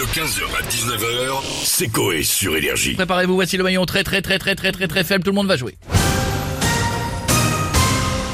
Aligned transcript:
De 0.00 0.06
15h 0.06 0.44
à 0.56 0.62
19h, 0.62 1.42
c'est 1.62 1.88
Coé 1.88 2.22
sur 2.22 2.56
Énergie. 2.56 2.94
Préparez-vous, 2.94 3.34
voici 3.34 3.58
le 3.58 3.62
maillon 3.62 3.84
très 3.84 4.02
très 4.02 4.22
très 4.22 4.38
très 4.38 4.56
très 4.56 4.72
très 4.72 4.88
très 4.88 5.04
faible, 5.04 5.22
tout 5.22 5.30
le 5.30 5.34
monde 5.34 5.46
va 5.46 5.58
jouer. 5.58 5.76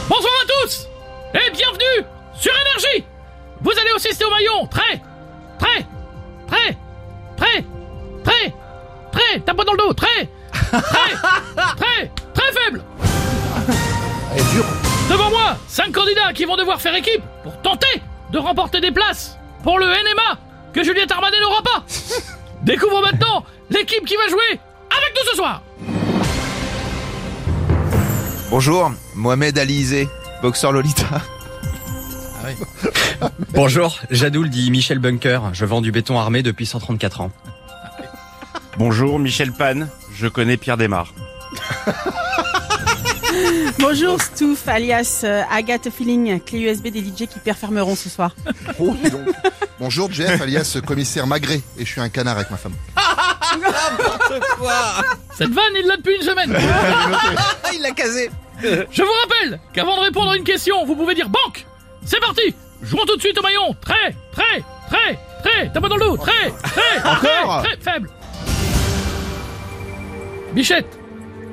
Bonsoir 0.08 0.32
à 0.44 0.46
tous 0.46 0.86
et 1.34 1.50
bienvenue 1.50 2.06
sur 2.38 2.52
Énergie 2.52 3.04
Vous 3.62 3.72
allez 3.72 3.90
assister 3.96 4.24
au 4.24 4.30
maillon 4.30 4.68
très 4.68 5.02
très 5.58 5.84
très 6.46 6.76
très 7.36 7.64
très 8.22 8.54
très 9.10 9.40
tape 9.40 9.56
dans 9.56 9.72
le 9.72 9.78
dos 9.78 9.92
très 9.92 10.28
très 10.70 11.16
très 11.76 12.12
très 12.32 12.52
faible 12.62 12.84
Elle 14.32 14.40
est 14.40 14.52
dure. 14.52 14.66
Devant 15.10 15.30
moi, 15.30 15.56
5 15.66 15.90
candidats 15.90 16.32
qui 16.32 16.44
vont 16.44 16.56
devoir 16.56 16.80
faire 16.80 16.94
équipe 16.94 17.24
pour 17.42 17.60
tenter 17.60 18.00
de 18.30 18.38
remporter 18.38 18.80
des 18.80 18.92
places 18.92 19.36
pour 19.64 19.80
le 19.80 19.86
NMA 19.86 20.45
que 20.76 20.84
Juliette 20.84 21.10
Armanet 21.10 21.40
n'aura 21.40 21.62
pas. 21.62 21.86
Découvre 22.62 23.00
maintenant 23.00 23.44
l'équipe 23.70 24.04
qui 24.04 24.14
va 24.16 24.28
jouer 24.28 24.60
avec 24.90 25.14
nous 25.14 25.30
ce 25.30 25.36
soir. 25.36 25.62
Bonjour, 28.50 28.92
Mohamed 29.14 29.58
Alizé, 29.58 30.06
boxeur 30.42 30.72
Lolita. 30.72 31.22
Bonjour, 33.54 33.98
Jadoul 34.10 34.50
dit 34.50 34.70
Michel 34.70 34.98
Bunker. 34.98 35.50
Je 35.54 35.64
vends 35.64 35.80
du 35.80 35.90
béton 35.92 36.18
armé 36.18 36.42
depuis 36.42 36.66
134 36.66 37.22
ans. 37.22 37.32
Bonjour, 38.76 39.18
Michel 39.18 39.52
Pan. 39.52 39.86
Je 40.14 40.28
connais 40.28 40.58
Pierre 40.58 40.76
Desmar. 40.76 41.12
Bonjour 43.78 44.20
Stouff, 44.20 44.68
alias 44.68 45.22
euh, 45.24 45.42
Agathe 45.50 45.90
Feeling, 45.90 46.40
clé 46.40 46.60
USB 46.60 46.88
des 46.88 47.00
DJ 47.00 47.26
qui 47.26 47.38
performeront 47.42 47.96
ce 47.96 48.08
soir. 48.08 48.34
Oh, 48.78 48.94
dis 49.02 49.10
donc. 49.10 49.28
Bonjour 49.78 50.10
Jeff, 50.10 50.40
alias 50.40 50.78
commissaire 50.86 51.26
Magré, 51.26 51.62
et 51.78 51.84
je 51.84 51.90
suis 51.90 52.00
un 52.00 52.08
canard 52.08 52.36
avec 52.36 52.50
ma 52.50 52.56
femme. 52.56 52.74
Cette 55.36 55.50
vanne, 55.50 55.64
il 55.78 55.86
l'a 55.86 55.96
depuis 55.96 56.16
une 56.16 56.22
semaine. 56.22 56.56
il 57.74 57.82
l'a 57.82 57.90
casé. 57.90 58.30
Je 58.62 59.02
vous 59.02 59.12
rappelle 59.22 59.60
qu'avant 59.72 59.96
de 59.96 60.02
répondre 60.02 60.30
à 60.30 60.36
une 60.36 60.44
question, 60.44 60.84
vous 60.84 60.96
pouvez 60.96 61.14
dire 61.14 61.28
banque. 61.28 61.66
C'est 62.04 62.20
parti. 62.20 62.54
Jouons 62.82 63.04
tout 63.06 63.16
de 63.16 63.20
suite 63.20 63.38
au 63.38 63.42
maillon. 63.42 63.74
Très, 63.80 64.14
très, 64.32 64.62
très, 64.88 65.18
très. 65.42 65.72
Tape 65.72 65.88
dans 65.88 65.96
le 65.96 66.04
dos. 66.04 66.16
Très, 66.16 66.50
très, 66.62 66.98
Encore 67.00 67.62
très, 67.62 67.76
très 67.76 67.92
faible. 67.92 68.10
Bichette, 70.52 70.98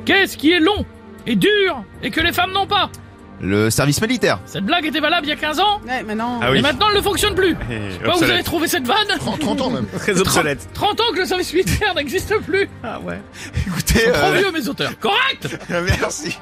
qu'est-ce 0.05 0.37
qui 0.37 0.51
est 0.51 0.59
long 0.59 0.85
et 1.27 1.35
dur 1.35 1.83
et 2.01 2.11
que 2.11 2.21
les 2.21 2.31
femmes 2.33 2.51
n'ont 2.51 2.67
pas 2.67 2.89
Le 3.41 3.69
service 3.69 4.01
militaire. 4.01 4.39
Cette 4.45 4.65
blague 4.65 4.85
était 4.85 4.99
valable 4.99 5.25
il 5.27 5.29
y 5.29 5.33
a 5.33 5.35
15 5.35 5.59
ans 5.59 5.81
Ouais, 5.87 6.03
maintenant. 6.03 6.39
Ah 6.41 6.51
oui. 6.51 6.59
et 6.59 6.61
maintenant 6.61 6.87
elle 6.89 6.97
ne 6.97 7.01
fonctionne 7.01 7.35
plus. 7.35 7.55
Je 7.69 7.91
sais 7.93 7.99
pas 7.99 8.15
où 8.15 8.19
vous 8.19 8.23
avez 8.29 8.43
trouvé 8.43 8.67
cette 8.67 8.87
vanne 8.87 9.07
30, 9.19 9.39
30 9.39 9.61
ans 9.61 9.69
même. 9.69 9.85
Très 9.97 10.19
obsolète. 10.19 10.67
30 10.73 10.99
ans 11.01 11.03
que 11.13 11.19
le 11.19 11.25
service 11.25 11.53
militaire 11.53 11.93
n'existe 11.95 12.35
plus. 12.41 12.69
Ah 12.83 12.99
ouais. 13.01 13.19
Écoutez, 13.67 14.11
Trop 14.11 14.27
euh, 14.27 14.37
vieux 14.37 14.51
mes 14.51 14.67
auteurs. 14.67 14.91
Correct 14.99 15.57
merci. 15.69 16.37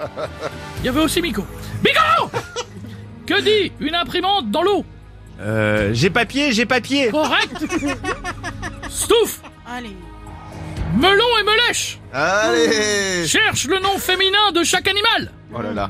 Il 0.80 0.86
y 0.86 0.90
avait 0.90 1.02
aussi 1.02 1.22
Miko. 1.22 1.46
Miko 1.84 2.32
Que 3.26 3.40
dit 3.42 3.72
une 3.80 3.96
imprimante 3.96 4.52
dans 4.52 4.62
l'eau? 4.64 4.84
Euh, 5.40 5.90
j'ai 5.94 6.10
papier, 6.12 6.52
j'ai 6.52 6.66
papier. 6.68 7.10
Correct 7.10 7.66
Stouff 8.90 9.42
Allez. 9.68 9.96
Melon 10.94 11.38
et 11.40 11.44
melèche 11.44 12.00
Allez. 12.14 13.26
Cherche 13.28 13.66
le 13.68 13.80
nom 13.80 13.98
féminin 13.98 14.52
de 14.54 14.64
chaque 14.64 14.88
animal 14.88 15.32
Oh 15.56 15.62
là 15.62 15.72
là. 15.72 15.90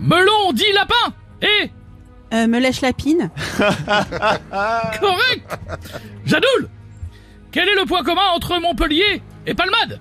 Melon 0.00 0.52
dit 0.52 0.70
lapin 0.74 1.14
Et 1.42 1.70
Euh, 2.32 2.46
me 2.46 2.60
lèche 2.60 2.80
lapine. 2.82 3.30
correct 3.58 5.58
Jadoul 6.26 6.68
Quel 7.52 7.68
est 7.68 7.74
le 7.74 7.86
point 7.86 8.02
commun 8.04 8.26
entre 8.34 8.58
Montpellier 8.60 9.22
et 9.46 9.54
Palmade? 9.54 10.00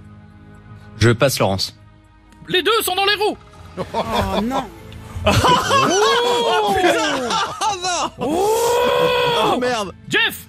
Je 0.97 1.09
passe 1.11 1.39
Laurence. 1.39 1.77
Les 2.49 2.61
deux 2.61 2.81
sont 2.83 2.95
dans 2.95 3.05
les 3.05 3.15
roues 3.15 3.37
Oh 3.93 4.41
non. 4.43 4.65
Oh 8.19 9.57
merde. 9.59 9.93
Jeff 10.09 10.47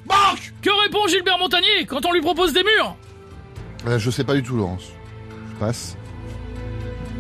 Que 0.62 0.70
répond 0.82 1.06
Gilbert 1.06 1.38
Montagnier 1.38 1.86
quand 1.86 2.04
on 2.04 2.12
lui 2.12 2.20
propose 2.20 2.52
des 2.52 2.64
murs? 2.64 2.96
Euh, 3.86 3.98
je 3.98 4.10
sais 4.10 4.24
pas 4.24 4.34
du 4.34 4.42
tout, 4.42 4.56
Laurence. 4.56 4.84
Je 5.52 5.56
passe. 5.58 5.96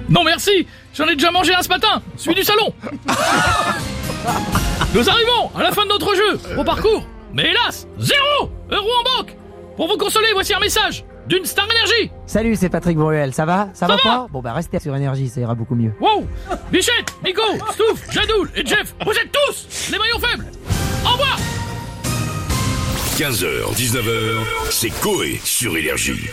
Non 0.08 0.24
merci. 0.24 0.66
J'en 0.94 1.06
ai 1.06 1.14
déjà 1.14 1.30
mangé 1.30 1.54
un 1.54 1.62
ce 1.62 1.68
matin. 1.68 2.02
Celui 2.16 2.34
du 2.36 2.42
salon. 2.42 2.72
Nous 4.94 5.08
arrivons 5.08 5.50
à 5.56 5.62
la 5.62 5.70
fin 5.72 5.84
de 5.84 5.88
notre 5.88 6.14
jeu 6.14 6.38
au 6.58 6.64
parcours. 6.64 7.06
Mais 7.32 7.48
hélas 7.48 7.86
Zéro 7.98 8.50
euro 8.70 8.88
en 9.00 9.18
banque. 9.18 9.36
Pour 9.76 9.86
vous 9.88 9.96
consoler, 9.96 10.26
voici 10.34 10.52
un 10.52 10.58
message 10.58 11.04
d'une 11.28 11.44
Star 11.44 11.66
Énergie. 11.70 12.10
Salut, 12.26 12.56
c'est 12.56 12.68
Patrick 12.68 12.98
Bruel. 12.98 13.32
Ça 13.32 13.44
va? 13.44 13.68
Ça, 13.72 13.74
Ça 13.86 13.86
va, 13.86 13.96
va. 13.96 14.02
Pas 14.02 14.26
Bon 14.32 14.40
bah 14.42 14.52
restez 14.52 14.80
sur 14.80 14.94
énergie, 14.96 15.28
ça 15.28 15.40
ira 15.40 15.54
beaucoup 15.54 15.76
mieux. 15.76 15.92
Wow. 16.00 16.26
Bichette, 16.72 17.14
Nico, 17.24 17.42
Stouff, 17.72 18.12
Jadoul 18.12 18.50
et 18.56 18.66
Jeff, 18.66 18.94
vous 19.04 19.12
êtes 19.12 19.30
tous 19.30 19.92
les 19.92 19.98
maillons 19.98 20.18
faibles. 20.18 20.46
Au 21.04 21.10
revoir. 21.12 21.38
15h, 23.16 23.74
19h, 23.76 24.38
c'est 24.70 24.90
Coé 25.00 25.40
sur 25.44 25.76
Énergie. 25.76 26.30